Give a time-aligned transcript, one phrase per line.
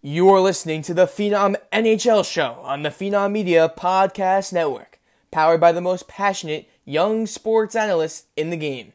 [0.00, 5.00] You're listening to the Phenom NHL Show on the Phenom Media Podcast Network,
[5.32, 8.92] powered by the most passionate young sports analysts in the game.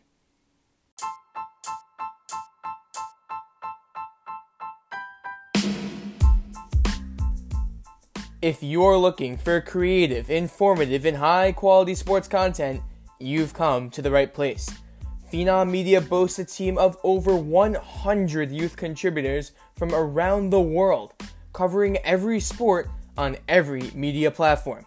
[8.41, 12.81] If you're looking for creative, informative, and high quality sports content,
[13.19, 14.69] you've come to the right place.
[15.33, 21.11] Phenom Media boasts a team of over 100 youth contributors from around the world,
[21.53, 22.87] covering every sport
[23.17, 24.85] on every media platform.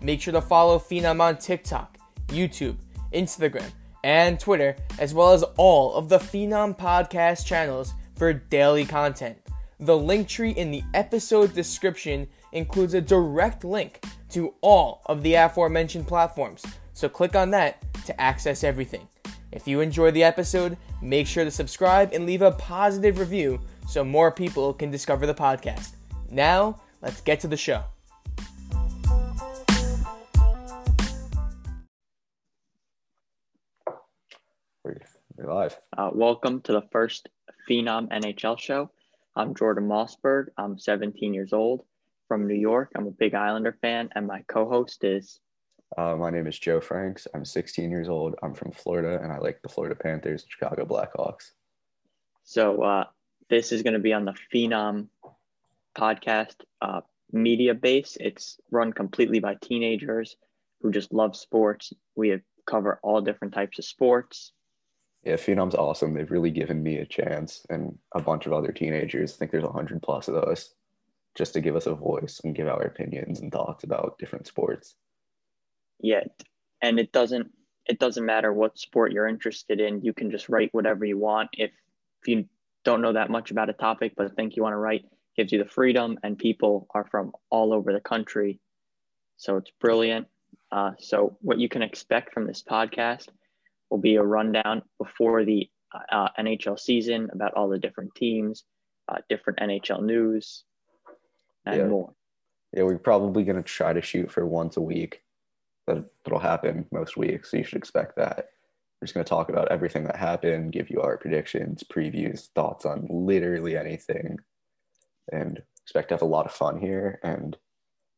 [0.00, 1.98] Make sure to follow Phenom on TikTok,
[2.28, 2.76] YouTube,
[3.12, 3.68] Instagram,
[4.04, 9.38] and Twitter, as well as all of the Phenom podcast channels for daily content.
[9.80, 15.34] The link tree in the episode description includes a direct link to all of the
[15.34, 19.08] aforementioned platforms, so click on that to access everything.
[19.52, 24.04] If you enjoyed the episode, make sure to subscribe and leave a positive review so
[24.04, 25.94] more people can discover the podcast.
[26.30, 27.82] Now, let's get to the show.
[34.84, 35.00] We're,
[35.36, 35.76] we're live.
[35.98, 37.28] Uh, welcome to the first
[37.68, 38.88] Phenom NHL show.
[39.34, 40.46] I'm Jordan Mosberg.
[40.58, 41.82] I'm 17 years old
[42.28, 42.92] from New York.
[42.94, 45.40] I'm a big Islander fan, and my co host is.
[45.96, 47.26] Uh, my name is Joe Franks.
[47.34, 48.36] I'm 16 years old.
[48.42, 51.50] I'm from Florida, and I like the Florida Panthers Chicago Blackhawks.
[52.44, 53.04] So, uh,
[53.48, 55.08] this is going to be on the Phenom
[55.98, 57.00] podcast uh,
[57.32, 58.16] media base.
[58.20, 60.36] It's run completely by teenagers
[60.80, 61.92] who just love sports.
[62.14, 64.52] We cover all different types of sports.
[65.24, 66.14] Yeah, Phenom's awesome.
[66.14, 69.34] They've really given me a chance and a bunch of other teenagers.
[69.34, 70.72] I think there's 100 plus of us
[71.34, 74.94] just to give us a voice and give our opinions and thoughts about different sports.
[76.02, 76.24] Yeah,
[76.82, 77.50] and it doesn't
[77.86, 80.02] it doesn't matter what sport you're interested in.
[80.02, 81.50] You can just write whatever you want.
[81.56, 81.70] If
[82.22, 82.46] if you
[82.84, 85.04] don't know that much about a topic but think you want to write,
[85.36, 88.60] gives you the freedom and people are from all over the country.
[89.36, 90.26] So it's brilliant.
[90.72, 93.28] Uh, so what you can expect from this podcast
[93.90, 95.68] will be a rundown before the
[96.12, 98.64] uh, NHL season about all the different teams,
[99.08, 100.64] uh, different NHL news,
[101.66, 101.86] and Yeah.
[101.86, 102.14] more.
[102.72, 105.22] Yeah, we're probably going to try to shoot for once a week.
[105.94, 108.50] That, that'll happen most weeks, so you should expect that.
[109.00, 112.84] We're just going to talk about everything that happened, give you our predictions, previews, thoughts
[112.84, 114.38] on literally anything,
[115.32, 117.18] and expect to have a lot of fun here.
[117.22, 117.56] And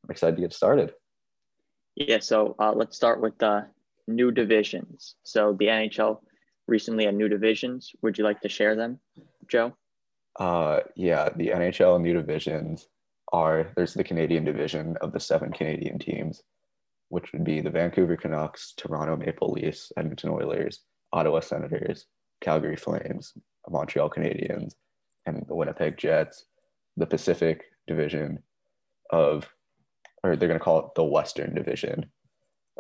[0.05, 0.93] I'm excited to get started.
[1.95, 3.67] Yeah, so uh, let's start with the
[4.09, 5.15] new divisions.
[5.23, 6.19] So the NHL
[6.67, 7.93] recently had new divisions.
[8.03, 8.99] Would you like to share them,
[9.49, 9.75] Joe?
[10.39, 12.89] Uh, yeah, the NHL new divisions
[13.33, 16.43] are there's the Canadian division of the seven Canadian teams,
[17.13, 20.81] which would be the Vancouver Canucks, Toronto Maple Leafs, Edmonton Oilers,
[21.13, 22.07] Ottawa Senators,
[22.41, 23.35] Calgary Flames,
[23.69, 24.73] Montreal Canadiens,
[25.27, 26.47] and the Winnipeg Jets.
[26.97, 28.43] The Pacific division
[29.11, 29.47] of,
[30.25, 32.07] or they're going to call it the Western division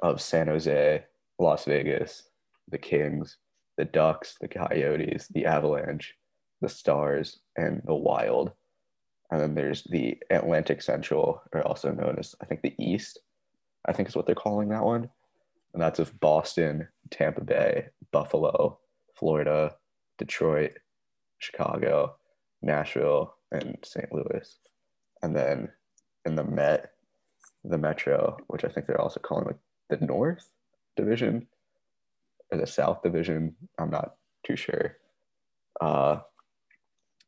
[0.02, 1.04] of San Jose,
[1.38, 2.22] Las Vegas,
[2.70, 3.36] the Kings,
[3.76, 6.14] the Ducks, the Coyotes, the Avalanche,
[6.62, 8.52] the Stars, and the Wild.
[9.30, 13.18] And then there's the Atlantic Central, or also known as, I think, the East,
[13.86, 15.08] I think is what they're calling that one.
[15.72, 18.78] And that's of Boston, Tampa Bay, Buffalo,
[19.14, 19.74] Florida,
[20.18, 20.72] Detroit,
[21.38, 22.16] Chicago,
[22.60, 24.12] Nashville, and St.
[24.12, 24.58] Louis.
[25.22, 25.70] And then
[26.24, 26.92] in the Met,
[27.64, 30.48] the Metro, which I think they're also calling like the North
[30.96, 31.46] Division
[32.50, 33.54] or the South Division.
[33.78, 34.96] I'm not too sure.
[35.80, 36.20] Uh,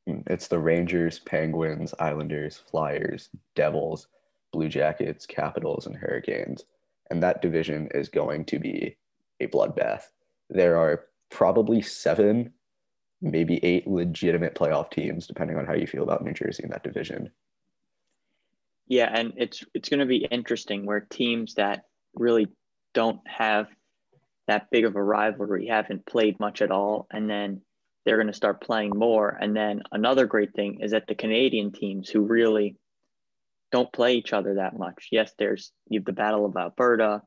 [0.06, 4.08] it's the Rangers, Penguins, Islanders, Flyers, Devils,
[4.54, 6.64] Blue Jackets, Capitals, and Hurricanes.
[7.10, 8.96] And that division is going to be
[9.40, 10.04] a bloodbath.
[10.48, 12.52] There are probably seven,
[13.20, 16.84] maybe eight legitimate playoff teams, depending on how you feel about New Jersey in that
[16.84, 17.30] division.
[18.86, 21.84] Yeah, and it's it's going to be interesting where teams that
[22.14, 22.46] really
[22.92, 23.66] don't have
[24.46, 27.62] that big of a rivalry haven't played much at all, and then
[28.04, 29.36] they're going to start playing more.
[29.40, 32.76] And then another great thing is that the Canadian teams who really
[33.74, 35.08] don't play each other that much.
[35.10, 37.22] Yes, there's you have the Battle of Alberta,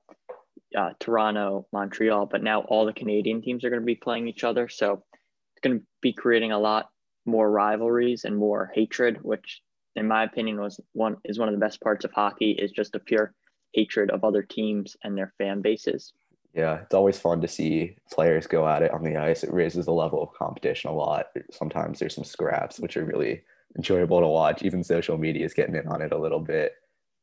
[0.78, 4.46] uh, Toronto, Montreal, but now all the Canadian teams are going to be playing each
[4.46, 5.04] other, so
[5.52, 6.88] it's going to be creating a lot
[7.26, 9.62] more rivalries and more hatred, which
[9.98, 12.94] in my opinion was one is one of the best parts of hockey is just
[12.94, 13.34] the pure
[13.74, 16.14] hatred of other teams and their fan bases.
[16.54, 19.44] Yeah, it's always fun to see players go at it on the ice.
[19.44, 21.26] It raises the level of competition a lot.
[21.52, 23.44] Sometimes there's some scraps, which are really
[23.76, 24.64] enjoyable to watch.
[24.64, 26.74] Even social media is getting in on it a little bit.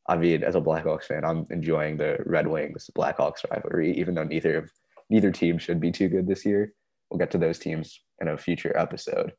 [0.07, 4.25] I mean, as a Blackhawks fan, I'm enjoying the Red Wings Blackhawks rivalry, even though
[4.25, 4.71] neither of
[5.11, 6.73] neither team should be too good this year.
[7.11, 9.33] We'll get to those teams in a future episode.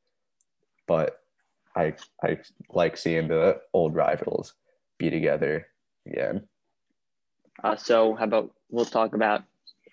[0.87, 1.19] But
[1.75, 1.93] I
[2.23, 4.53] I like seeing the old rivals
[4.97, 5.67] be together
[6.07, 6.47] again.
[7.63, 9.43] Uh, so how about we'll talk about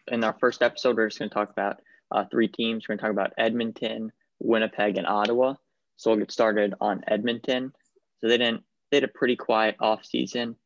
[0.09, 1.81] in our first episode, we're just going to talk about
[2.11, 2.89] uh, three teams.
[2.89, 5.55] We're going to talk about Edmonton, Winnipeg, and Ottawa.
[5.97, 7.73] So we'll get started on Edmonton.
[8.19, 10.57] So they didn't they had a pretty quiet off season,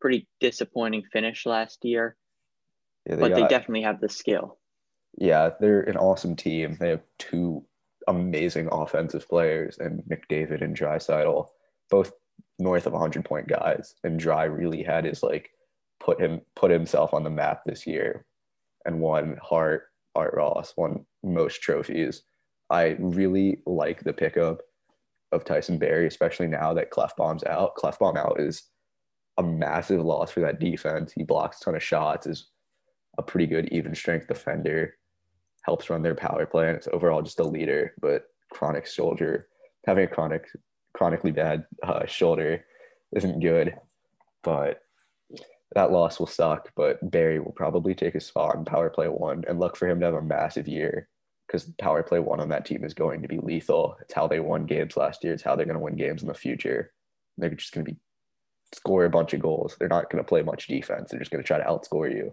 [0.00, 2.16] pretty disappointing finish last year,
[3.06, 4.58] Yeah, but got- they definitely have the skill.
[5.18, 6.76] Yeah, they're an awesome team.
[6.78, 7.64] They have two
[8.08, 11.48] amazing offensive players, and McDavid and Draisaitl,
[11.90, 12.12] both
[12.58, 13.94] north of 100 point guys.
[14.04, 15.50] And Dry really had his like
[16.00, 18.24] put him put himself on the map this year,
[18.84, 22.22] and won Hart Art Ross won most trophies.
[22.70, 24.62] I really like the pickup
[25.32, 27.76] of Tyson Barrie, especially now that Klefbom's out.
[27.76, 28.64] Klefbom out is
[29.38, 31.12] a massive loss for that defense.
[31.12, 32.48] He blocks a ton of shots, is
[33.18, 34.94] a pretty good even strength defender
[35.66, 39.48] helps run their power play and it's overall just a leader but chronic shoulder
[39.84, 40.46] having a chronic
[40.94, 42.64] chronically bad uh, shoulder
[43.14, 43.74] isn't good
[44.42, 44.80] but
[45.74, 49.44] that loss will suck but Barrie will probably take his spot in power play one
[49.48, 51.08] and look for him to have a massive year
[51.62, 54.40] because power play one on that team is going to be lethal it's how they
[54.40, 56.92] won games last year it's how they're going to win games in the future
[57.38, 57.98] they're just going to be
[58.74, 61.42] score a bunch of goals they're not going to play much defense they're just going
[61.42, 62.32] to try to outscore you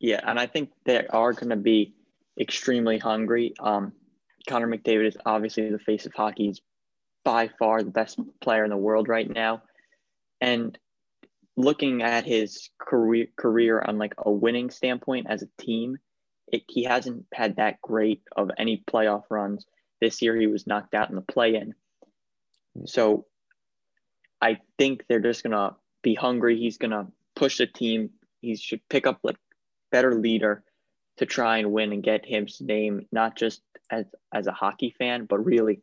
[0.00, 1.94] Yeah, and I think they are going to be
[2.38, 3.54] extremely hungry.
[3.58, 3.92] Um,
[4.48, 6.46] Connor McDavid is obviously the face of hockey.
[6.46, 6.60] He's
[7.24, 9.62] by far the best player in the world right now.
[10.40, 10.78] And
[11.56, 15.98] looking at his career career on like a winning standpoint as a team,
[16.52, 19.66] it, he hasn't had that great of any playoff runs.
[20.00, 21.74] This year he was knocked out in the play-in.
[22.86, 23.26] So
[24.40, 26.56] I think they're just gonna be hungry.
[26.58, 28.10] He's gonna push the team.
[28.40, 29.36] He should pick up like
[29.90, 30.62] better leader
[31.16, 35.24] to try and win and get his name not just as as a hockey fan,
[35.24, 35.82] but really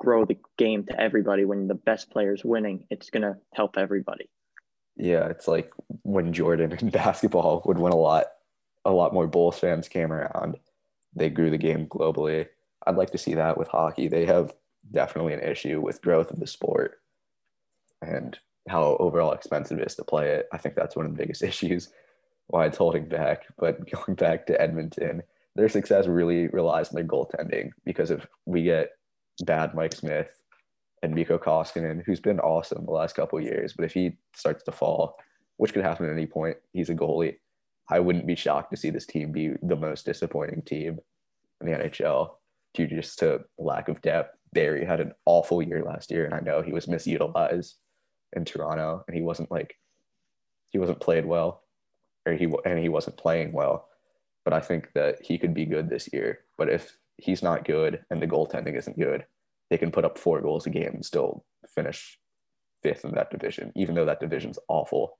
[0.00, 1.44] grow the game to everybody.
[1.44, 4.28] When the best player's winning, it's gonna help everybody.
[4.96, 5.72] Yeah, it's like
[6.02, 8.26] when Jordan in basketball would win a lot,
[8.84, 10.56] a lot more Bulls fans came around.
[11.14, 12.46] They grew the game globally.
[12.86, 14.08] I'd like to see that with hockey.
[14.08, 14.52] They have
[14.90, 17.00] definitely an issue with growth of the sport
[18.02, 18.38] and
[18.68, 20.48] how overall expensive it is to play it.
[20.52, 21.90] I think that's one of the biggest issues
[22.48, 23.44] why it's holding back.
[23.58, 25.22] But going back to Edmonton,
[25.56, 28.90] their success really relies on their goaltending because if we get
[29.44, 30.28] bad Mike Smith
[31.02, 34.72] and Mikko Koskinen, who's been awesome the last couple years, but if he starts to
[34.72, 35.16] fall,
[35.56, 37.36] which could happen at any point, he's a goalie.
[37.88, 40.98] I wouldn't be shocked to see this team be the most disappointing team
[41.60, 42.30] in the NHL
[42.72, 44.36] due just to lack of depth.
[44.52, 47.74] Barrie had an awful year last year, and I know he was misutilized
[48.32, 49.76] in Toronto, and he wasn't like
[50.70, 51.62] he wasn't played well,
[52.26, 53.88] or he and he wasn't playing well.
[54.44, 56.40] But I think that he could be good this year.
[56.56, 59.24] But if he's not good and the goaltending isn't good,
[59.70, 62.18] they can put up four goals a game and still finish
[62.82, 65.18] fifth in that division, even though that division's awful.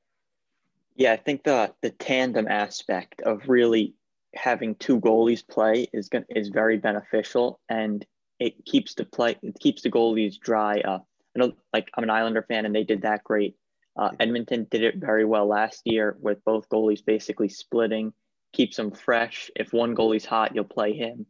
[0.97, 3.95] Yeah, I think the the tandem aspect of really
[4.35, 8.05] having two goalies play is going is very beneficial, and
[8.39, 10.81] it keeps the play it keeps the goalies dry.
[10.81, 10.99] Uh,
[11.37, 13.57] I know, like I'm an Islander fan, and they did that great.
[13.97, 18.13] Uh, Edmonton did it very well last year with both goalies basically splitting,
[18.53, 19.51] keeps them fresh.
[19.57, 21.27] If one goalie's hot, you'll play him.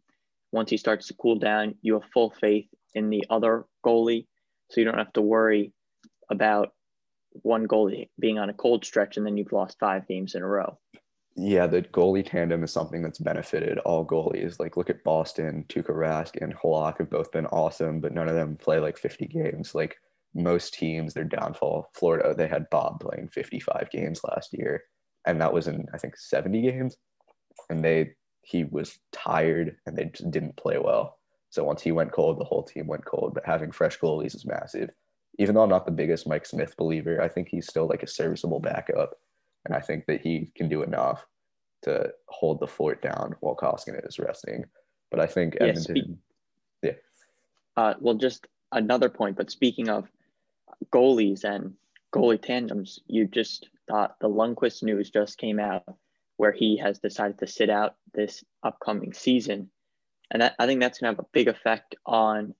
[0.52, 4.26] Once he starts to cool down, you have full faith in the other goalie,
[4.70, 5.72] so you don't have to worry
[6.30, 6.72] about
[7.42, 10.46] one goalie being on a cold stretch and then you've lost five games in a
[10.46, 10.78] row.
[11.36, 14.60] Yeah, the goalie tandem is something that's benefited all goalies.
[14.60, 18.36] Like, look at Boston, Tuukka Rask, and Halak have both been awesome, but none of
[18.36, 19.74] them play like 50 games.
[19.74, 19.96] Like
[20.34, 21.90] most teams, their downfall.
[21.92, 24.84] Florida, they had Bob playing 55 games last year,
[25.26, 26.96] and that was in I think 70 games,
[27.68, 28.14] and they
[28.44, 31.18] he was tired and they just didn't play well.
[31.50, 33.32] So once he went cold, the whole team went cold.
[33.34, 34.90] But having fresh goalies is massive.
[35.38, 38.08] Even though I'm not the biggest Mike Smith believer, I think he's still like a
[38.08, 39.14] serviceable backup.
[39.64, 41.26] And I think that he can do enough
[41.82, 44.64] to hold the fort down while Koskinen is resting.
[45.10, 46.18] But I think Yeah, Edmonton,
[47.76, 50.08] Uh, well, just another point, but speaking of
[50.92, 51.74] goalies and
[52.12, 55.84] goalie tandems, you just thought the Lundqvist news just came out
[56.36, 59.70] where he has decided to sit out this upcoming season.
[60.30, 62.54] And that, I think that's going to have a big effect on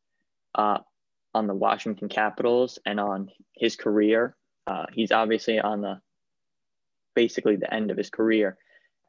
[0.55, 0.79] uh,
[1.35, 4.37] on the Washington Capitals and on his career.
[4.67, 6.01] Uh, he's obviously on the
[7.15, 8.57] basically the end of his career,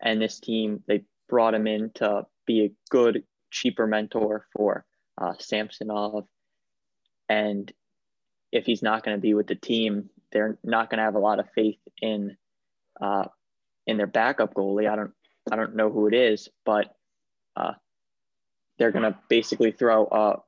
[0.01, 4.85] and this team they brought him in to be a good, cheaper mentor for
[5.17, 6.25] uh, Samsonov.
[7.29, 7.71] And
[8.51, 11.19] if he's not going to be with the team, they're not going to have a
[11.19, 12.37] lot of faith in
[13.01, 13.25] uh,
[13.87, 14.89] in their backup goalie.
[14.89, 15.13] I don't
[15.51, 16.95] I don't know who it is, but
[17.55, 17.73] uh,
[18.77, 20.41] they're going to basically throw a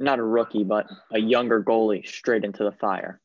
[0.00, 3.20] not a rookie, but a younger goalie straight into the fire.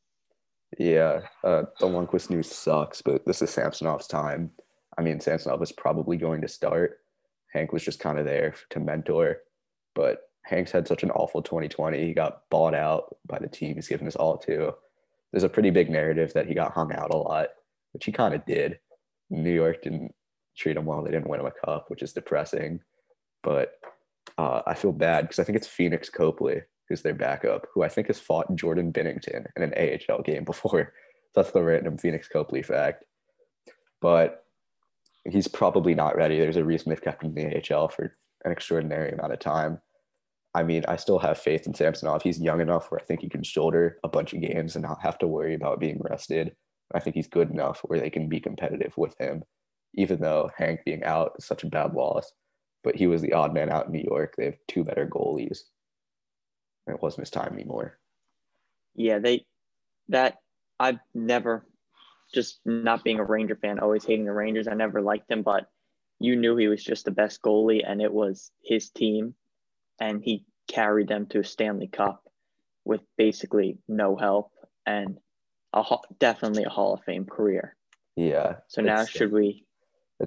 [0.77, 4.51] Yeah, uh, the Lundqvist news sucks, but this is Samsonov's time.
[4.97, 6.99] I mean, Samsonov is probably going to start.
[7.53, 9.37] Hank was just kind of there to mentor,
[9.93, 12.05] but Hank's had such an awful 2020.
[12.05, 14.73] He got bought out by the team he's given his all to.
[15.31, 17.49] There's a pretty big narrative that he got hung out a lot,
[17.93, 18.79] which he kind of did.
[19.29, 20.13] New York didn't
[20.57, 21.03] treat him well.
[21.03, 22.81] They didn't win him a cup, which is depressing.
[23.43, 23.73] But
[24.37, 27.89] uh, I feel bad because I think it's Pheonix Copley who's their backup, who I
[27.89, 30.93] think has fought Jordan Binnington in an AHL game before.
[31.35, 33.03] That's the random Pheonix Copley fact.
[34.01, 34.45] But
[35.29, 36.39] he's probably not ready.
[36.39, 38.15] There's a reason they've kept him in the AHL for
[38.45, 39.81] an extraordinary amount of time.
[40.53, 42.23] I mean, I still have faith in Samsonov.
[42.23, 45.01] He's young enough where I think he can shoulder a bunch of games and not
[45.01, 46.55] have to worry about being rested.
[46.93, 49.43] I think he's good enough where they can be competitive with him,
[49.95, 52.31] even though Hank being out is such a bad loss.
[52.85, 54.35] But he was the odd man out in New York.
[54.37, 55.63] They have two better goalies.
[56.87, 57.97] It wasn't his time anymore.
[58.93, 59.47] Yeah, they
[60.09, 60.37] that
[60.79, 61.65] I've never
[62.31, 64.67] just not being a Ranger fan, always hating the Rangers.
[64.67, 65.67] I never liked him, but
[66.19, 69.33] you knew he was just the best goalie and it was his team
[69.99, 72.23] and he carried them to a Stanley Cup
[72.83, 74.51] with basically no help
[74.85, 75.17] and
[75.73, 75.83] a
[76.19, 77.75] definitely a Hall of Fame career.
[78.15, 78.57] Yeah.
[78.67, 79.65] So now should we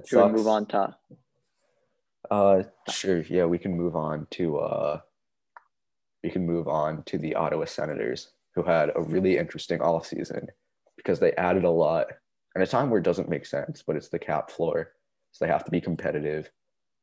[0.05, 0.95] should we move on to
[2.29, 4.99] uh sure yeah we can move on to uh
[6.23, 10.47] we can move on to the Ottawa Senators, who had a really interesting offseason
[10.97, 12.07] because they added a lot
[12.55, 14.91] at a time where it doesn't make sense, but it's the cap floor.
[15.31, 16.49] So they have to be competitive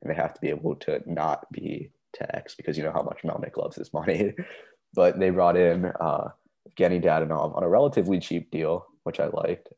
[0.03, 3.23] and they have to be able to not be tax because you know how much
[3.25, 4.35] Melnyk loves his money.
[4.95, 6.29] but they brought in uh,
[6.69, 9.69] Evgeny Dadonov on a relatively cheap deal, which I liked.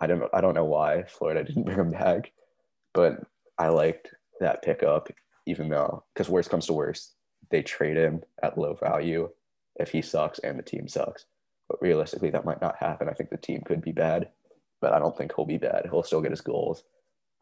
[0.00, 2.32] I don't I don't know why Florida didn't bring him back,
[2.94, 3.20] but
[3.58, 5.08] I liked that pickup,
[5.46, 7.14] even though because worst comes to worst,
[7.50, 9.28] they trade him at low value
[9.76, 11.26] if he sucks and the team sucks.
[11.68, 13.08] But realistically, that might not happen.
[13.08, 14.28] I think the team could be bad,
[14.80, 15.88] but I don't think he'll be bad.
[15.90, 16.84] He'll still get his goals.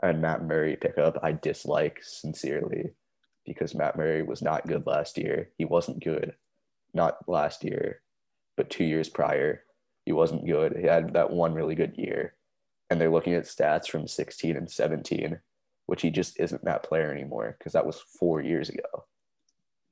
[0.03, 2.91] And Matt Murray pickup, I dislike sincerely
[3.45, 5.51] because Matt Murray was not good last year.
[5.57, 6.35] He wasn't good,
[6.93, 8.01] not last year,
[8.57, 9.63] but two years prior.
[10.05, 10.77] He wasn't good.
[10.77, 12.35] He had that one really good year.
[12.91, 15.39] And they're looking at stats from 16 and 17,
[15.87, 19.07] which he just isn't that player anymore because that was four years ago.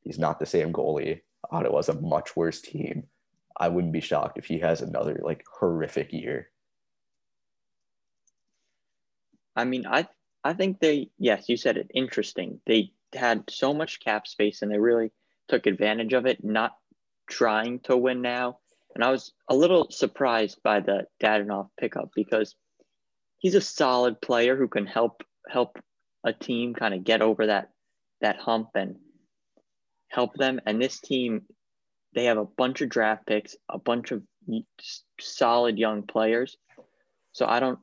[0.02, 1.20] He's not the same goalie.
[1.50, 3.04] Ottawa's a much worse team.
[3.56, 6.48] I wouldn't be shocked if he has another like horrific year.
[9.54, 10.08] I mean, I
[10.44, 12.60] I think they yes, you said it interesting.
[12.66, 15.12] They had so much cap space and they really
[15.48, 16.72] took advantage of it, not
[17.28, 18.58] trying to win now.
[18.94, 22.54] And I was a little surprised by the Dadonov pickup because
[23.38, 25.78] he's a solid player who can help help
[26.24, 27.70] a team kind of get over that
[28.20, 28.96] that hump and
[30.08, 30.60] help them.
[30.64, 31.42] And this team,
[32.14, 34.22] they have a bunch of draft picks, a bunch of
[35.20, 36.56] solid young players.
[37.32, 37.78] So I don't,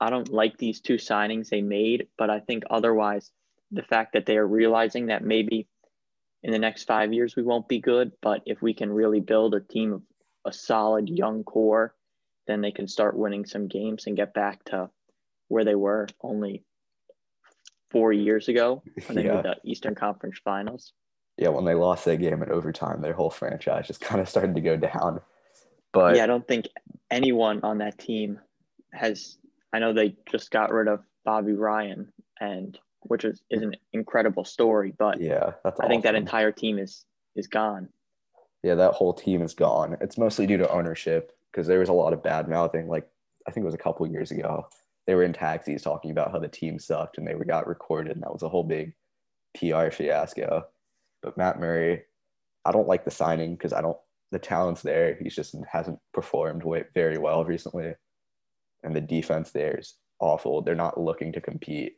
[0.00, 3.30] I don't like these two signings they made, but I think otherwise,
[3.70, 5.66] the fact that they are realizing that maybe
[6.42, 9.54] in the next five years we won't be good, but if we can really build
[9.54, 10.02] a team of
[10.44, 11.94] a solid young core,
[12.46, 14.88] then they can start winning some games and get back to
[15.48, 16.64] where they were only
[17.90, 19.34] four years ago when they yeah.
[19.34, 20.92] made the Eastern Conference Finals
[21.38, 24.54] yeah, when they lost that game in overtime, their whole franchise just kind of started
[24.54, 25.20] to go down.
[25.92, 26.68] But yeah, I don't think
[27.10, 28.40] anyone on that team
[28.92, 29.38] has.
[29.72, 34.44] I know they just got rid of Bobby Ryan, and which is, is an incredible
[34.44, 34.92] story.
[34.98, 35.88] But yeah, that's I awesome.
[35.88, 37.88] think that entire team is is gone.
[38.62, 39.96] Yeah, that whole team is gone.
[40.00, 42.88] It's mostly due to ownership because there was a lot of bad mouthing.
[42.88, 43.08] Like
[43.46, 44.68] I think it was a couple years ago,
[45.06, 48.22] they were in taxis talking about how the team sucked, and they got recorded, and
[48.22, 48.92] that was a whole big
[49.58, 50.66] PR fiasco.
[51.22, 52.02] But Matt Murray,
[52.64, 53.96] I don't like the signing because I don't
[54.32, 55.16] the talent's there.
[55.20, 57.94] He's just hasn't performed very well recently,
[58.82, 60.62] and the defense there is awful.
[60.62, 61.96] They're not looking to compete.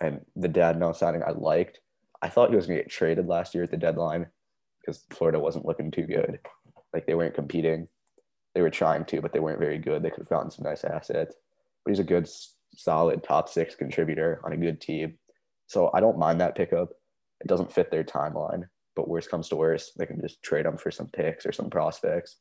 [0.00, 1.80] And the Dadonov signing I liked.
[2.22, 4.26] I thought he was going to get traded last year at the deadline
[4.80, 6.38] because Florida wasn't looking too good.
[6.92, 7.88] Like they weren't competing.
[8.54, 10.02] They were trying to, but they weren't very good.
[10.02, 11.34] They could have gotten some nice assets.
[11.84, 12.28] But he's a good,
[12.74, 15.18] solid top six contributor on a good team.
[15.66, 16.90] So I don't mind that pickup
[17.40, 18.68] it doesn't fit their timeline.
[18.96, 21.70] But worst comes to worst, they can just trade them for some picks or some
[21.70, 22.36] prospects,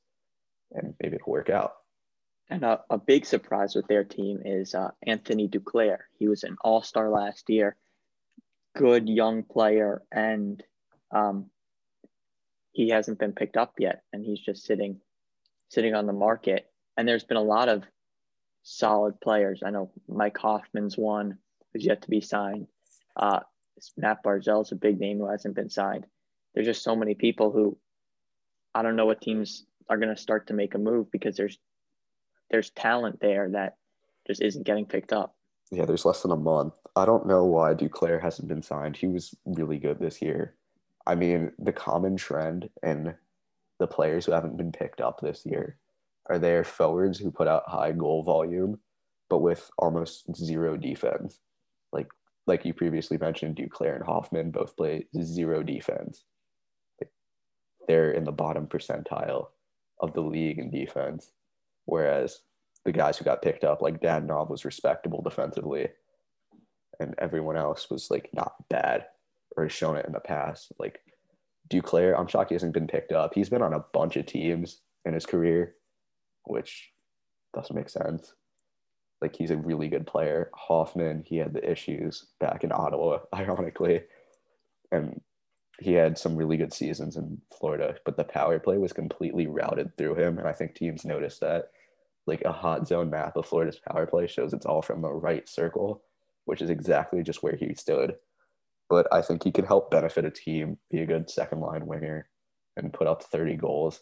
[0.72, 1.74] and maybe it'll work out.
[2.50, 6.00] And a, a big surprise with their team is uh, Anthony Duclair.
[6.18, 7.78] He was an All Star last year,
[8.76, 10.62] good young player, and
[11.12, 11.46] um,
[12.72, 15.00] he hasn't been picked up yet, and he's just sitting
[15.70, 16.72] sitting on the market.
[16.98, 17.84] And there's been a lot of
[18.70, 19.64] solid players.
[19.66, 21.38] I know Mike Hoffman's one
[21.74, 22.68] who's yet to be signed.
[23.16, 23.40] Uh,
[23.98, 26.06] Matt Barzal is a big name who hasn't been signed.
[26.54, 27.78] There's just so many people who
[28.76, 31.58] I don't know what teams are going to start to make a move because there's
[32.52, 33.78] there's talent there that
[34.28, 35.36] just isn't getting picked up.
[35.72, 36.74] Yeah, there's less than a month.
[36.96, 38.98] I don't know why Duclair hasn't been signed.
[38.98, 40.56] He was really good this year.
[41.08, 43.16] I mean, the common trend in
[43.80, 45.78] the players who haven't been picked up this year
[46.30, 48.80] are their forwards who put out high goal volume,
[49.30, 51.40] but with almost zero defense.
[51.92, 52.08] Like
[52.48, 56.26] like you previously mentioned, Duclair and Hoffman both play zero defense.
[57.88, 59.48] they're in the bottom percentile
[60.00, 61.32] of the league in defense,
[61.86, 62.42] whereas
[62.86, 65.88] the guys who got picked up, like Dadonov, was respectable defensively,
[67.00, 69.06] and everyone else was like not bad
[69.58, 70.72] or has shown it in the past.
[70.80, 71.00] Like
[71.70, 73.34] Duclair, I'm shocked he hasn't been picked up.
[73.34, 75.76] He's been on a bunch of teams in his career,
[76.50, 76.92] which
[77.54, 78.34] doesn't make sense.
[79.22, 80.50] Like he's a really good player.
[80.54, 84.02] Hoffman, he had the issues back in Ottawa, ironically,
[84.92, 85.20] and
[85.80, 89.96] he had some really good seasons in Florida, but the power play was completely routed
[89.98, 91.72] through him, and I think teams noticed that.
[92.28, 95.50] Like a hot zone map of Florida's power play shows it's all from the right
[95.50, 96.04] circle,
[96.46, 98.16] which is exactly just where he stood.
[98.88, 102.30] But I think he could help benefit a team, be a good second line winger,
[102.78, 104.02] and put up 30 goals.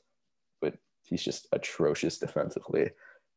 [1.07, 2.91] He's just atrocious defensively.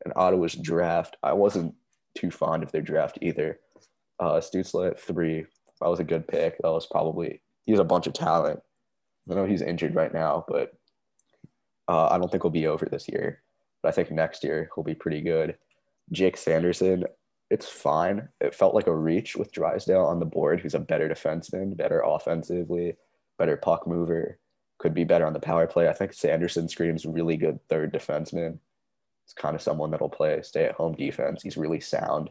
[0.04, 1.74] And Ottawa's draft, I wasn't
[2.14, 3.60] too fond of their draft either.
[4.18, 5.46] Uh, Stützle at three,
[5.80, 6.58] that was a good pick.
[6.58, 8.60] That was probably he has a bunch of talent.
[9.30, 10.72] I know he's injured right now, but
[11.88, 13.42] uh, I don't think he'll be over this year.
[13.82, 15.56] But I think next year he'll be pretty good.
[16.10, 17.04] Jake Sanderson,
[17.48, 18.28] it's fine.
[18.40, 22.00] It felt like a reach with Drysdale on the board, who's a better defenseman, better
[22.00, 22.96] offensively,
[23.38, 24.39] better puck mover,
[24.80, 25.88] could be better on the power play.
[25.88, 28.58] I think Sanderson screams really good third defenseman.
[29.24, 31.42] It's kind of someone that'll play stay at home defense.
[31.42, 32.30] He's really sound.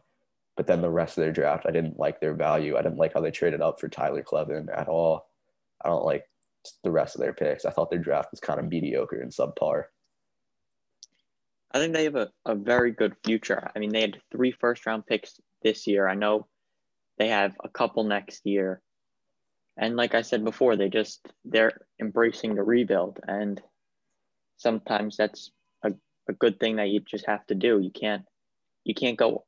[0.58, 2.76] But then the rest of their draft, I didn't like their value.
[2.76, 5.30] I didn't like how they traded up for Tyler Kleven at all.
[5.86, 6.26] I don't like
[6.84, 7.66] the rest of their picks.
[7.66, 9.84] I thought their draft was kind of mediocre and subpar.
[11.72, 13.70] I think they have a, a very good future.
[13.74, 16.10] I mean, they had three first round picks this year.
[16.10, 16.48] I know
[17.20, 18.82] they have a couple next year.
[19.80, 23.20] And like I said before, they just they're embracing the rebuild.
[23.26, 23.62] And
[24.58, 25.52] sometimes that's
[25.84, 25.94] a,
[26.28, 27.80] a good thing that you just have to do.
[27.80, 28.24] You can't
[28.84, 29.46] you can't go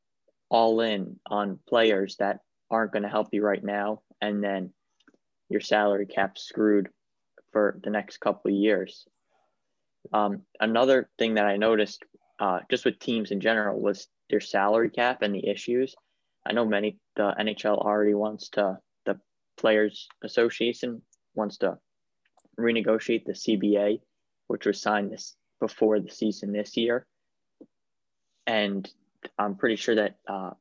[0.49, 2.39] all in on players that
[2.69, 4.71] aren't going to help you right now and then
[5.49, 6.89] your salary cap screwed
[7.51, 9.05] for the next couple of years.
[10.13, 12.03] Um, another thing that I noticed
[12.39, 15.93] uh, just with teams in general was their salary cap and the issues.
[16.47, 18.79] I know many the NHL already wants to
[19.61, 21.03] Players Association
[21.35, 21.77] wants to
[22.59, 24.01] renegotiate the CBA,
[24.47, 27.05] which was signed this before the season this year,
[28.47, 28.91] and
[29.37, 30.51] I'm pretty sure that uh,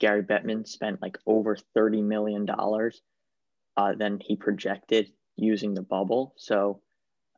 [0.00, 3.00] Gary Bettman spent like over thirty million dollars
[3.76, 6.34] uh, than he projected using the bubble.
[6.36, 6.80] So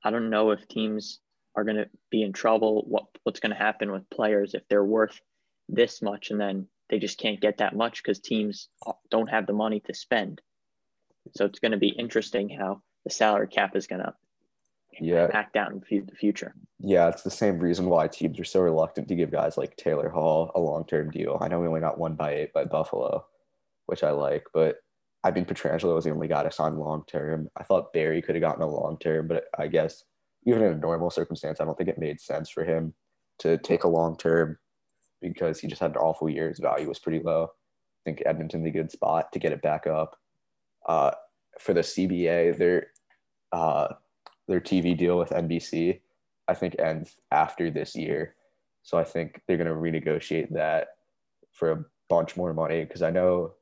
[0.03, 1.21] I don't know if teams
[1.55, 2.85] are going to be in trouble.
[2.89, 5.21] What what's going to happen with players if they're worth
[5.69, 8.71] this much and then they just can't get that much because teams
[9.11, 10.41] don't have the money to spend.
[11.35, 14.15] So it's going to be interesting how the salary cap is going to
[15.01, 16.55] yeah act out in the future.
[16.79, 20.09] Yeah, it's the same reason why teams are so reluctant to give guys like Taylor
[20.09, 21.39] Hall a long term deal.
[21.41, 23.27] I know we only got one by eight by Buffalo,
[23.87, 24.77] which I like, but
[25.25, 27.49] I mean Pietrangelo was the only guy to sign long term.
[27.57, 30.05] I thought Barrie could have gotten a long term, but I guess
[30.47, 32.95] even in a normal circumstance, I don't think it made sense for him
[33.41, 34.59] to take a long term
[35.21, 36.49] because he just had an awful year.
[36.49, 37.45] His value was pretty low.
[37.45, 40.17] I think Edmonton's a good spot to get it back up.
[40.87, 41.11] Uh,
[41.59, 42.89] for the CBA, their
[43.53, 43.89] uh,
[44.49, 46.01] their TV deal with NBC,
[46.49, 48.35] I think ends after this year.
[48.83, 50.89] So I think they're going to renegotiate that
[51.53, 53.55] for a bunch more money because I know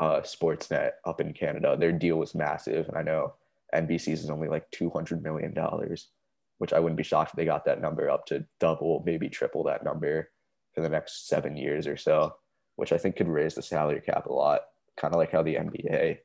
[0.00, 3.34] uh, Sportsnet up in Canada, their deal was massive, and I know
[3.74, 6.08] NBC's is only like two hundred million dollars,
[6.58, 9.62] which I wouldn't be shocked if they got that number up to double, maybe triple
[9.64, 10.30] that number
[10.74, 12.34] for the next seven years or so,
[12.76, 14.62] which I think could raise the salary cap a lot,
[14.96, 16.18] kind of like how the NBA,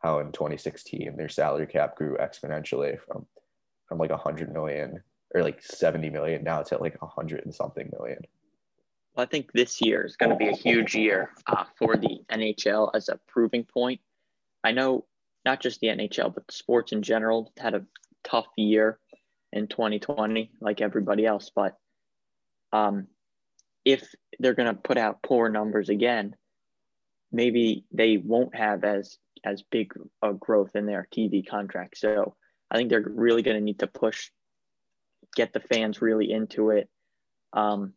[0.00, 3.26] how in 2016 their salary cap grew exponentially from
[3.86, 5.02] from like 100 million
[5.34, 8.20] or like 70 million now it's at like 100 and something million.
[9.14, 12.20] Well, I think this year is going to be a huge year uh, for the
[12.30, 14.00] NHL as a proving point.
[14.62, 15.06] I know
[15.44, 17.84] not just the NHL, but sports in general had a
[18.22, 18.98] tough year
[19.52, 21.50] in 2020, like everybody else.
[21.54, 21.76] But
[22.72, 23.08] um,
[23.84, 26.36] if they're going to put out poor numbers again,
[27.32, 31.98] maybe they won't have as as big a growth in their TV contract.
[31.98, 32.34] So
[32.70, 34.30] I think they're really going to need to push,
[35.36, 36.88] get the fans really into it,
[37.52, 37.92] um,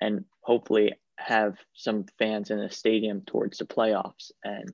[0.00, 4.72] and hopefully have some fans in the stadium towards the playoffs and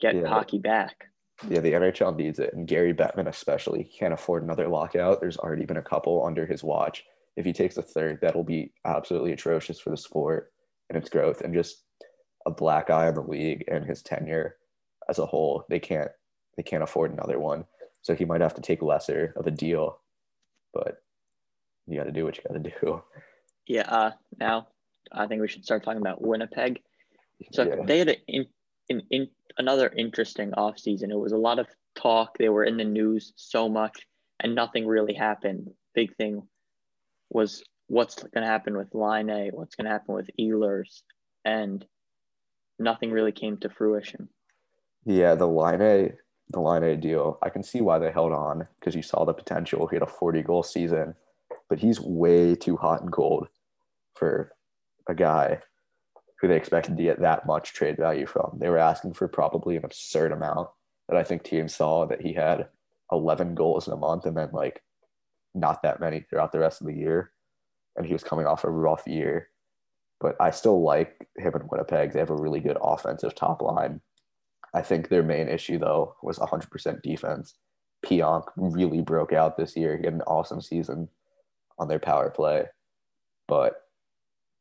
[0.00, 0.26] get yeah.
[0.26, 1.06] hockey back.
[1.48, 5.20] Yeah, the NHL needs it, and Gary Bettman especially can't afford another lockout.
[5.20, 7.04] There's already been a couple under his watch.
[7.36, 10.52] If he takes a third, that'll be absolutely atrocious for the sport
[10.88, 11.83] and its growth, and just
[12.46, 14.56] a black eye on the league and his tenure
[15.08, 15.64] as a whole.
[15.68, 16.10] They can't
[16.56, 17.64] they can't afford another one,
[18.02, 19.98] so he might have to take lesser of a deal.
[20.72, 21.02] But
[21.86, 23.02] you got to do what you got to do.
[23.66, 23.88] Yeah.
[23.88, 24.68] Uh, now
[25.12, 26.80] I think we should start talking about Winnipeg.
[27.52, 27.84] So Yeah.
[27.84, 28.46] they had a, in,
[28.88, 29.28] in, in
[29.58, 31.10] another interesting offseason.
[31.10, 32.38] It was a lot of talk.
[32.38, 34.06] They were in the news so much,
[34.40, 35.70] and nothing really happened.
[35.94, 36.42] Big thing
[37.30, 41.02] was what's going to happen with Laine, what's going to happen with Ehlers,
[41.44, 41.84] and
[42.84, 44.28] nothing really came to fruition.
[45.04, 46.12] Yeah, the Laine,
[46.50, 47.38] the Laine deal.
[47.42, 49.86] I can see why they held on because you saw the potential.
[49.86, 51.14] He had a 40 goal season,
[51.68, 53.48] but he's way too hot and cold
[54.14, 54.52] for
[55.08, 55.60] a guy
[56.40, 58.58] who they expected to get that much trade value from.
[58.58, 60.68] They were asking for probably an absurd amount
[61.08, 62.68] that I think teams saw that he had
[63.12, 64.82] 11 goals in a month and then like
[65.54, 67.30] not that many throughout the rest of the year.
[67.96, 69.48] And he was coming off a rough year.
[70.20, 72.12] But I still like him in Winnipeg.
[72.12, 74.00] They have a really good offensive top line.
[74.74, 77.54] I think their main issue though was 100% defense.
[78.04, 79.96] Pionk really broke out this year.
[79.96, 81.08] He had an awesome season
[81.78, 82.66] on their power play,
[83.48, 83.82] but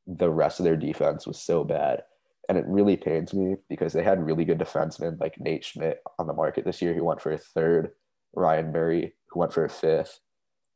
[0.08, 2.04] the rest of their defense was so bad.
[2.50, 6.28] And it really pains me because they had really good defensemen like Nate Schmidt on
[6.28, 7.92] the market this year who went for a third,
[8.36, 10.20] Ryan Murray who went for a fifth.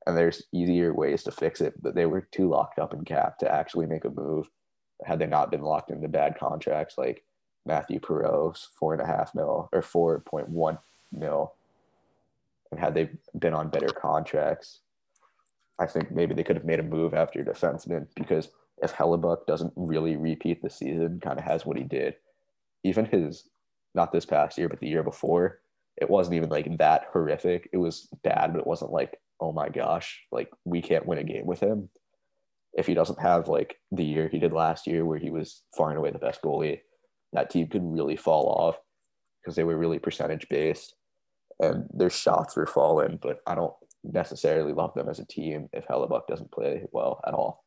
[0.05, 3.39] And there's easier ways to fix it, but they were too locked up in cap
[3.39, 4.49] to actually make a move.
[5.05, 7.23] Had they not been locked into bad contracts like
[7.65, 10.79] Matthew Perreault's four and a half mil or four point one
[11.11, 11.53] mil,
[12.71, 14.79] and had they been on better contracts,
[15.79, 18.49] I think maybe they could have made a move after defenseman because
[18.81, 22.15] if Hellebuyck doesn't really repeat the season, kind of has what he did,
[22.83, 23.49] even his
[23.93, 25.59] not this past year, but the year before,
[25.97, 27.69] it wasn't even like that horrific.
[27.73, 31.23] It was bad, but it wasn't like, oh my gosh, like we can't win a
[31.23, 31.89] game with him.
[32.77, 35.89] If he doesn't have like the year he did last year where he was far
[35.89, 36.79] and away the best goalie,
[37.33, 38.77] that team could really fall off
[39.41, 40.95] because they were really percentage based
[41.59, 45.87] and their shots were falling, but I don't necessarily love them as a team if
[45.87, 47.63] Hellebuyck doesn't play well at all.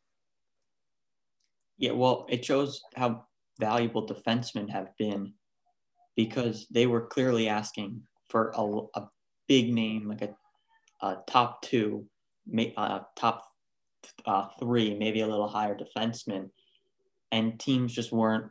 [1.76, 3.24] Yeah, well, it shows how
[3.58, 5.32] valuable defensemen have been
[6.16, 9.08] because they were clearly asking for a, a
[9.48, 10.36] big name, like a,
[11.04, 12.06] a top two,
[12.76, 13.44] uh, top
[14.26, 16.50] uh, three, maybe a little higher defenseman,
[17.32, 18.50] and teams just weren't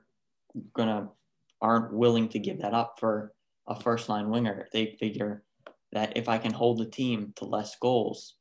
[0.73, 1.09] gonna
[1.61, 3.33] aren't willing to give that up for
[3.67, 4.67] a first line winger.
[4.71, 5.43] They figure
[5.91, 8.35] that if I can hold the team to less goals,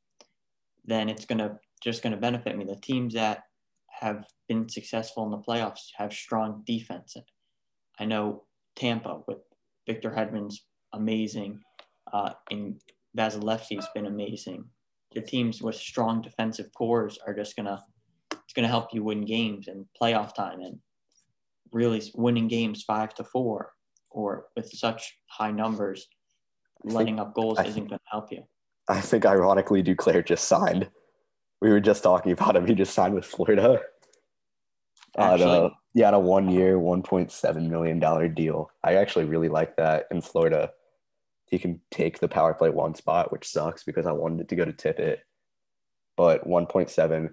[0.84, 2.64] then it's gonna just gonna benefit me.
[2.64, 3.44] The teams that
[4.00, 7.16] have been successful in the playoffs have strong defense.
[7.98, 8.44] I know
[8.76, 9.38] Tampa with
[9.86, 11.60] Victor Hedman's amazing,
[12.12, 12.80] uh, and
[13.16, 14.64] Vasilevskiy's been amazing.
[15.14, 17.82] The teams with strong defensive cores are just gonna
[18.32, 20.78] it's gonna help you win games and playoff time and
[21.72, 23.72] really winning games five to four
[24.10, 26.08] or with such high numbers,
[26.84, 28.42] letting up goals I isn't going to help you.
[28.88, 30.88] I think ironically Duclair just signed.
[31.60, 32.66] We were just talking about him.
[32.66, 33.80] He just signed with Florida.
[35.16, 38.70] On Actually- a, yeah, on a one year, $1.7 million deal.
[38.84, 40.70] I actually really like that in Florida.
[41.50, 44.56] He can take the power play one spot, which sucks because I wanted it to
[44.56, 45.18] go to Tippett.
[46.16, 47.30] But 1.7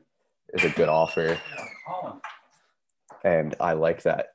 [0.54, 1.38] is a good offer.
[3.24, 4.28] And I like that.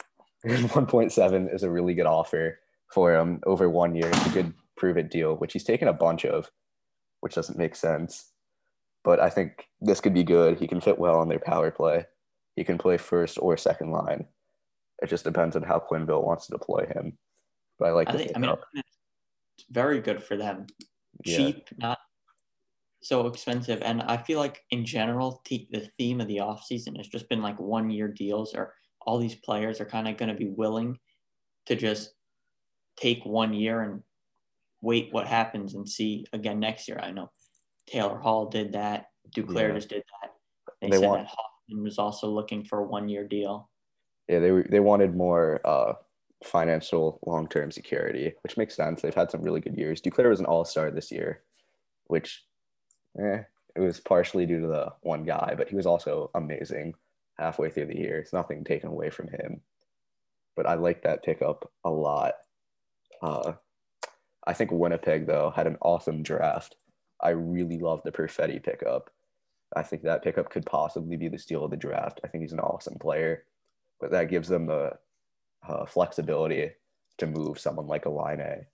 [0.46, 2.60] 1.7 is a really good offer
[2.92, 4.08] for him over one year.
[4.08, 6.50] It's a good prove it deal, which he's taken a bunch of,
[7.20, 8.30] which doesn't make sense.
[9.02, 10.58] But I think this could be good.
[10.58, 12.04] He can fit well on their power play.
[12.54, 14.26] He can play first or second line.
[15.02, 17.18] It just depends on how Quenneville wants to deploy him.
[17.78, 18.56] But I like I think, I mean,
[19.70, 20.66] very good for them.
[21.24, 21.36] Yeah.
[21.36, 21.98] Cheap, not
[23.02, 23.80] so expensive.
[23.82, 27.42] And I feel like in general, t- the theme of the offseason has just been
[27.42, 30.98] like one year deals, or all these players are kind of going to be willing
[31.66, 32.10] to just
[32.96, 34.02] take one year and
[34.80, 36.98] wait what happens and see again next year.
[37.02, 37.30] I know
[37.86, 39.06] Taylor Hall did that.
[39.36, 39.74] Duclair Yeah.
[39.74, 40.30] just did that.
[40.80, 43.70] They, They said want- that Hoffman was also looking for a one year deal.
[44.28, 45.94] Yeah, they they wanted more uh,
[46.44, 49.02] financial long term security, which makes sense.
[49.02, 50.00] They've had some really good years.
[50.00, 51.42] Duclair was an all star this year,
[52.06, 52.44] which
[53.18, 53.42] eh,
[53.74, 56.94] it was partially due to the one guy, but he was also amazing
[57.38, 58.18] halfway through the year.
[58.18, 59.60] It's nothing taken away from him.
[60.56, 62.34] But I like that pickup a lot.
[63.22, 63.52] Uh,
[64.46, 66.76] I think Winnipeg, though, had an awesome draft.
[67.20, 69.10] I really love the Perfetti pickup.
[69.76, 72.20] I think that pickup could possibly be the steal of the draft.
[72.24, 73.44] I think he's an awesome player
[74.00, 74.92] but that gives them the
[75.66, 76.70] uh, flexibility
[77.18, 78.66] to move someone like a Laine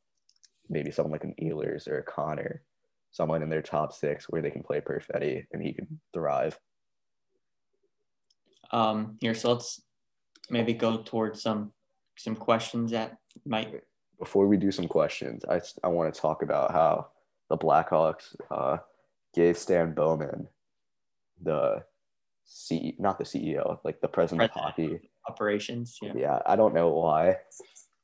[0.69, 2.63] maybe someone like an Ehlers or a Connor,
[3.11, 6.59] someone in their top six where they can play Perfetti and he can thrive.
[8.73, 9.83] Um, here, so let's
[10.51, 11.73] maybe go towards some
[12.17, 13.83] some questions that might.
[14.19, 17.09] Before we do some questions, I, I want to talk about how
[17.51, 18.79] the Blackhawks uh,
[19.35, 20.49] gave Stan Bowman
[21.43, 21.85] the
[22.45, 24.57] C, not the CEO, like the president, President.
[24.57, 25.11] of hockey.
[25.29, 25.99] Operations.
[26.03, 26.13] Yeah.
[26.17, 27.37] Yeah, I don't know why,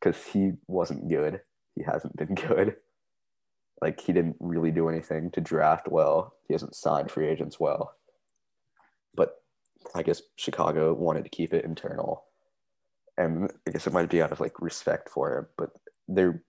[0.01, 1.41] because he wasn't good.
[1.77, 2.77] He hasn't been good.
[3.81, 6.35] Like he didn't really do anything to draft well.
[6.47, 7.95] He hasn't signed free agents well.
[9.15, 9.37] But
[9.95, 12.25] I guess Chicago wanted to keep it internal,
[13.17, 15.47] and I guess it might be out of like respect for him.
[15.57, 15.71] But
[16.09, 16.43] they're,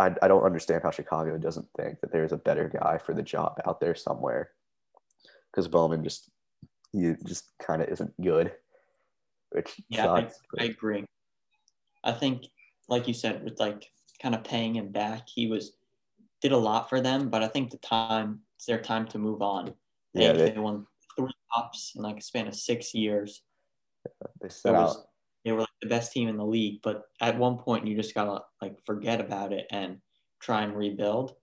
[0.00, 3.22] I I don't understand how Chicago doesn't think that there's a better guy for the
[3.22, 4.50] job out there somewhere,
[5.52, 6.30] because Bowman just
[6.92, 8.52] he just kind of isn't good,
[9.50, 10.30] which Yeah, I.
[10.58, 11.04] I agree.
[12.04, 12.46] I think,
[12.88, 13.90] like you said, with like
[14.22, 15.72] kind of paying him back, he was
[16.40, 19.42] did a lot for them, but I think the time it's their time to move
[19.42, 19.74] on.
[20.14, 23.42] They, Yeah, they, they- won three cups in like a span of six years.
[24.40, 25.06] They set was, out.
[25.44, 28.14] they were like the best team in the league, but at one point you just
[28.14, 29.98] gotta like forget about it and
[30.40, 31.34] try and rebuild.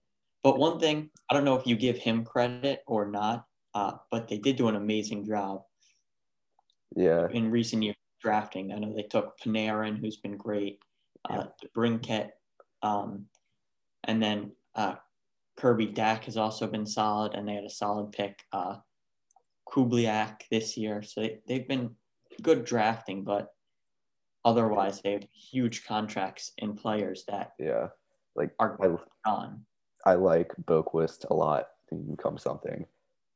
[0.44, 4.28] But one thing, I don't know if you give him credit or not, uh, but
[4.28, 5.64] they did do an amazing job
[6.96, 8.72] Yeah, in recent years drafting.
[8.72, 10.80] I know they took Panarin, who's been great,
[11.30, 12.32] uh, Brinket,
[12.82, 13.26] um,
[14.06, 14.96] and then uh,
[15.58, 18.78] Kirby Dach has also been solid, and they had a solid pick, uh,
[19.68, 21.02] Kubliak this year.
[21.02, 21.96] So they, they've been
[22.42, 23.50] good drafting, but
[24.46, 27.88] otherwise they have huge contracts in players that yeah.
[28.36, 29.66] Like are I, gone.
[30.06, 31.68] I like Boqvist a lot.
[31.90, 32.86] He become something,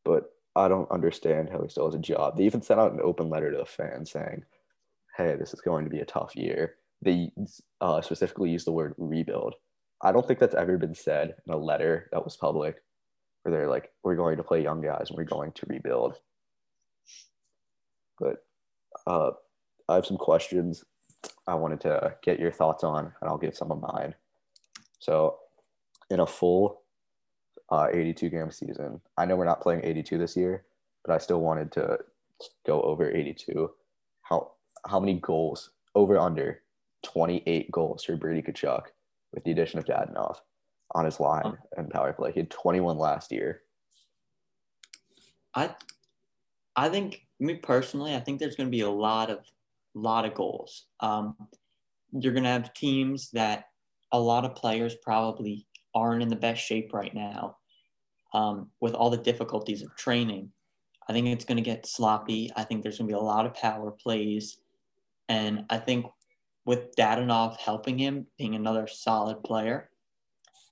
[0.04, 2.36] but I don't understand how he still has a job.
[2.36, 4.44] They even sent out an open letter to the fans saying,
[5.16, 7.32] "Hey, this is going to be a tough year." They
[7.80, 9.54] uh, specifically used the word rebuild.
[10.02, 12.84] I don't think that's ever been said in a letter that was public,
[13.44, 16.16] where they're like, "We're going to play young guys and we're going to rebuild."
[18.20, 18.44] But
[19.06, 19.32] uh,
[19.88, 20.84] I have some questions
[21.46, 24.16] I wanted to get your thoughts on, and I'll give some of mine.
[25.00, 25.38] So,
[26.10, 26.82] in a full
[27.70, 30.64] uh, 82 game season, I know we're not playing 82 this year,
[31.06, 32.00] but I still wanted to
[32.66, 33.70] go over 82.
[34.22, 34.52] How
[34.86, 36.62] how many goals over under
[37.04, 38.84] 28 goals for Brady Tkachuk
[39.34, 40.38] with the addition of Dadonov
[40.92, 42.32] on his line and power play.
[42.32, 43.62] He had 21 last year.
[45.54, 45.76] I
[46.76, 49.40] I think me personally, I think there's going to be a lot of
[49.94, 50.86] lot of goals.
[51.00, 51.36] Um,
[52.12, 53.66] you're going to have teams that
[54.12, 55.67] a lot of players probably
[55.98, 57.58] aren't in the best shape right now.
[58.34, 60.52] Um, with all the difficulties of training,
[61.10, 62.52] I think it's going to get sloppy.
[62.56, 64.58] I think there's going to be a lot of power plays,
[65.30, 66.06] and I think
[66.66, 69.90] with Dadonov helping him, being another solid player,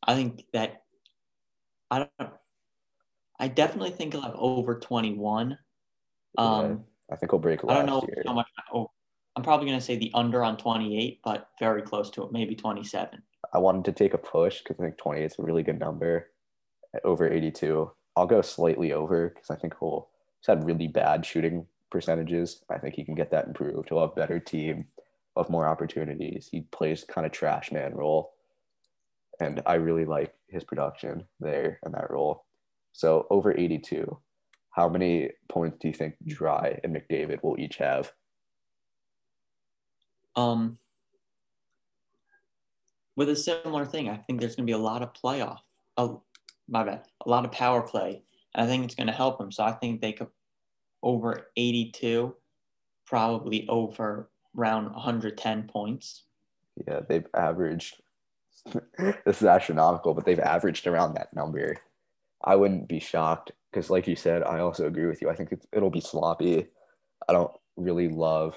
[0.06, 0.84] I think that
[1.90, 2.32] I don't.
[3.40, 5.58] I definitely think he'll have over 21.
[6.38, 8.24] Um, I think he'll break I don't know year.
[8.26, 8.48] how much.
[8.74, 8.92] Oh,
[9.36, 12.56] I'm probably going to say the under on 28, but very close to it, maybe
[12.56, 13.22] 27.
[13.53, 16.27] I wanted to take a push because I think 28 is a really good number
[17.03, 17.91] over 82.
[18.15, 22.63] I'll go slightly over because I think he'll he's had really bad shooting percentages.
[22.69, 23.89] I think he can get that improved.
[23.89, 24.86] He'll have better team,
[25.36, 26.49] he'll more opportunities.
[26.51, 28.34] He plays kind of trash man role.
[29.39, 32.45] And I really like his production there in that role.
[32.93, 34.17] So over 82,
[34.71, 38.13] how many points do you think Dry and McDavid will each have?
[40.38, 40.77] Um,
[43.15, 45.60] with a similar thing, I think there's going to be a lot of playoff.
[45.97, 46.23] Oh,
[46.67, 47.04] my bad.
[47.25, 48.21] A lot of power play.
[48.54, 49.51] And I think it's going to help them.
[49.51, 50.28] So I think they could
[51.04, 52.36] over 82,
[53.06, 56.23] probably over around 110 points.
[56.88, 58.01] Yeah, they've averaged.
[58.97, 61.78] this is astronomical, but they've averaged around that number.
[62.43, 65.30] I wouldn't be shocked because, like you said, I also agree with you.
[65.30, 66.67] I think it'll be sloppy.
[67.30, 68.56] I don't really love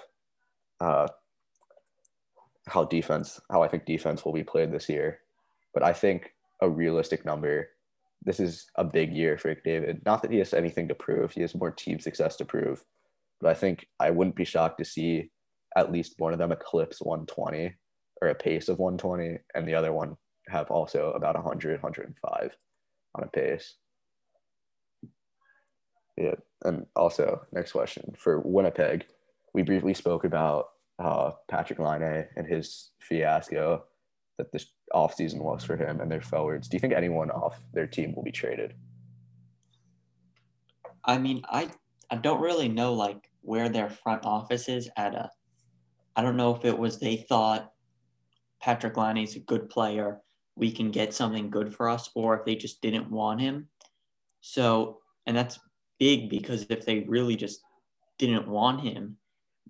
[0.81, 1.09] uh,
[2.69, 5.21] how defense, how I think defense will be played this year,
[5.75, 7.69] but I think a realistic number.
[8.25, 10.03] This is a big year for David.
[10.05, 12.85] Not that he has anything to prove; he has more team success to prove.
[13.41, 15.31] But I think I wouldn't be shocked to see
[15.77, 17.75] at least one of them eclipse 120
[18.21, 20.17] or a pace of 120 and the other one
[20.49, 22.57] have also about 100 105
[23.15, 23.75] on a pace
[26.17, 29.05] yeah and also next question for winnipeg
[29.55, 33.85] we briefly spoke about uh, patrick Laine and his fiasco
[34.37, 37.87] that this offseason was for him and their forwards do you think anyone off their
[37.87, 38.75] team will be traded
[41.09, 41.71] I mean, I
[42.11, 45.31] I don't really know like where their front office is at a.
[46.15, 47.73] I don't know if it was they thought
[48.61, 50.21] Patrick Laine's a good player,
[50.57, 53.69] we can get something good for us or if they just didn't want him.
[54.41, 55.61] So, and that's
[55.99, 57.61] big because if they really just
[58.19, 59.17] didn't want him,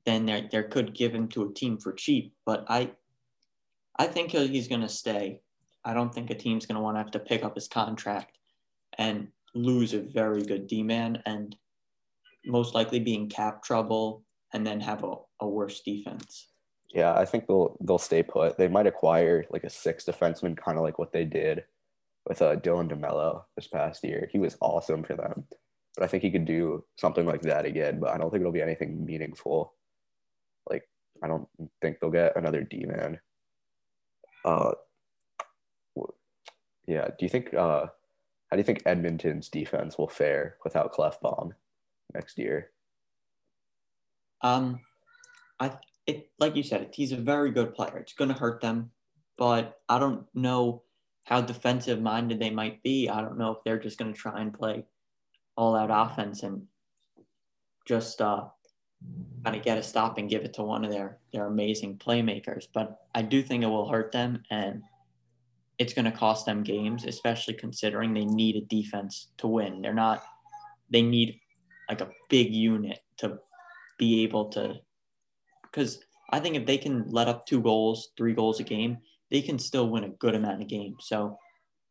[0.04, 2.34] then they they could give him to a team for cheap.
[2.44, 2.92] But I
[3.98, 5.40] I think he's going to stay.
[5.84, 8.38] I don't think a team's going to want to have to pick up his contract
[8.96, 11.56] and lose a very good D man and
[12.46, 16.48] most likely be in cap trouble and then have a, a worse defense.
[16.94, 18.56] Yeah, I think they'll they'll stay put.
[18.56, 21.64] They might acquire like a six defenseman, kind of like what they did
[22.26, 24.28] with uh, Dylan DeMelo this past year.
[24.32, 25.44] He was awesome for them,
[25.94, 28.00] but I think he could do something like that again.
[28.00, 29.74] But I don't think it'll be anything meaningful.
[30.70, 30.88] Like
[31.22, 31.48] I don't
[31.82, 33.20] think they'll get another D man.
[34.44, 34.72] Uh,
[36.86, 37.08] yeah.
[37.08, 37.54] Do you think?
[37.54, 37.86] Uh,
[38.50, 41.50] how do you think Edmonton's defense will fare without Klefbom
[42.14, 42.70] next year?
[44.40, 44.80] Um,
[45.60, 45.72] I
[46.06, 47.98] it like you said, he's a very good player.
[47.98, 48.90] It's going to hurt them,
[49.36, 50.82] but I don't know
[51.24, 53.08] how defensive minded they might be.
[53.08, 54.86] I don't know if they're just going to try and play
[55.56, 56.62] all out offense and
[57.84, 58.44] just uh,
[59.44, 62.66] kind of get a stop and give it to one of their their amazing playmakers.
[62.72, 64.82] But I do think it will hurt them and
[65.78, 69.80] it's going to cost them games, especially considering they need a defense to win.
[69.80, 70.22] They're not.
[70.90, 71.40] They need
[71.88, 73.38] like a big unit to
[73.98, 74.74] be able to
[75.62, 78.98] because I think if they can let up two goals, three goals a game,
[79.30, 81.06] they can still win a good amount of games.
[81.06, 81.38] So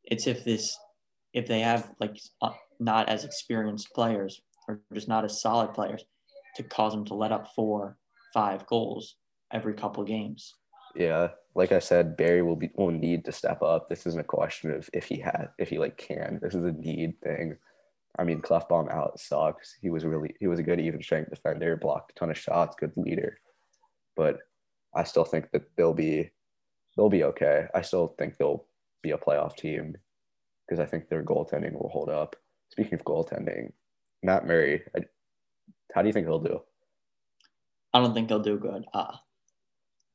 [0.04, 0.78] it's if this,
[1.34, 6.04] if they have like uh, not as experienced players or just not as solid players
[6.58, 7.98] to cause them to let up four,
[8.34, 9.15] five goals
[9.52, 10.56] every couple games.
[10.96, 13.89] Yeah, like I said, Barrie will be will need to step up.
[13.89, 16.39] This isn't a question of if he had, if he like can.
[16.41, 17.58] This is a need thing.
[18.20, 19.76] I mean, Klefbom out sucks.
[19.82, 22.76] He was really he was a good even strength defender, blocked a ton of shots,
[22.80, 23.38] good leader
[24.17, 24.39] but
[24.93, 26.32] I still think that they'll be
[26.98, 27.67] they'll be okay.
[27.74, 28.65] I still think they'll
[29.04, 29.96] be a playoff team
[30.67, 32.36] because I think their goaltending will hold up.
[32.70, 33.72] Speaking of goaltending,
[34.24, 34.82] Matt Murray,
[35.93, 36.62] how do you think he'll do?
[37.93, 38.86] I don't think he'll do good.
[38.93, 39.15] Uh,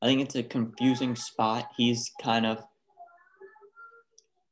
[0.00, 1.70] I think it's a confusing spot.
[1.76, 2.62] He's kind of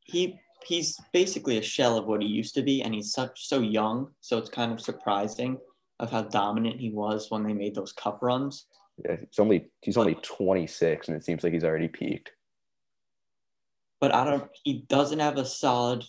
[0.04, 3.60] he he's basically a shell of what he used to be, and he's such so
[3.60, 4.08] young.
[4.20, 5.58] So it's kind of surprising
[5.98, 8.66] of how dominant he was when they made those cup runs.
[9.04, 12.32] Yeah, he's only he's only 26, and it seems like he's already peaked.
[14.00, 14.50] But I don't.
[14.64, 16.04] He doesn't have a solid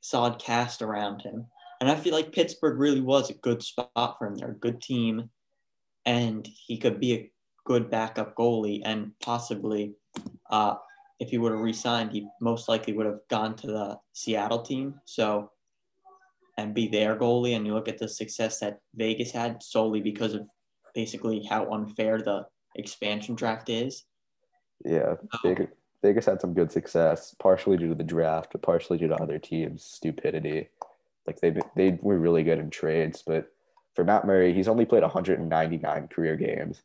[0.00, 1.46] solid cast around him,
[1.80, 4.36] and I feel like Pittsburgh really was a good spot for him.
[4.36, 5.30] They're a good team,
[6.04, 7.32] and he could be a
[7.64, 9.94] good backup goalie, and possibly,
[10.50, 10.76] uh,
[11.18, 15.00] if he would have re-signed, he most likely would have gone to the Seattle team.
[15.04, 15.50] So.
[16.58, 20.32] And be their goalie, and you look at the success that Vegas had solely because
[20.32, 20.48] of
[20.94, 24.04] basically how unfair the expansion draft is.
[24.82, 25.66] Yeah, Vegas,
[26.00, 29.38] Vegas had some good success, partially due to the draft, but partially due to other
[29.38, 30.70] teams' stupidity.
[31.26, 33.46] Like they they were really good in trades, but
[33.94, 36.82] for Matt Murray, he's only played 199 career games,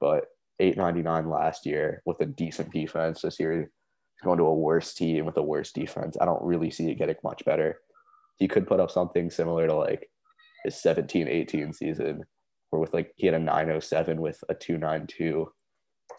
[0.00, 0.26] but
[0.60, 3.22] 899 last year with a decent defense.
[3.22, 6.16] This year, he's going to a worse team with a worse defense.
[6.20, 7.80] I don't really see it getting much better.
[8.36, 10.08] He could put up something similar to like
[10.64, 12.24] his 17 18 season,
[12.70, 15.50] where with like he had a 907 with a 292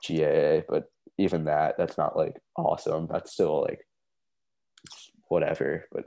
[0.06, 0.86] GAA, but
[1.18, 3.08] even that, that's not like awesome.
[3.10, 3.86] That's still like
[5.30, 6.06] whatever, but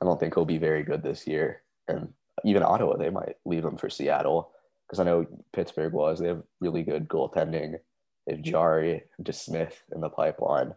[0.00, 1.62] I don't think he'll be very good this year.
[1.88, 2.12] And
[2.44, 4.50] even Ottawa, they might leave him for Seattle
[4.86, 6.18] because I know Pittsburgh was.
[6.18, 7.78] They have really good goaltending.
[8.26, 10.74] They have Jarry, DeSmith in the pipeline,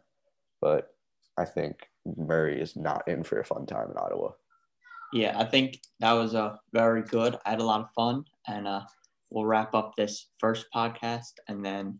[0.61, 0.93] but
[1.37, 4.31] I think Murray is not in for a fun time in Ottawa
[5.11, 7.37] yeah, I think that was a uh, very good.
[7.45, 8.81] I had a lot of fun, and uh,
[9.29, 11.99] we'll wrap up this first podcast, and then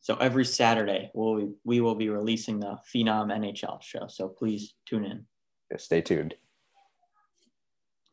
[0.00, 4.06] so every Saturday we'll we will be releasing the Phenom NHL show.
[4.08, 5.26] So please tune in.
[5.70, 6.34] Yeah, stay tuned.